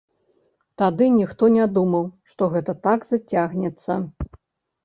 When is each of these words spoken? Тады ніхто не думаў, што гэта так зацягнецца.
Тады 0.81 1.05
ніхто 1.17 1.43
не 1.57 1.67
думаў, 1.75 2.07
што 2.31 2.47
гэта 2.57 2.75
так 2.89 3.07
зацягнецца. 3.11 3.91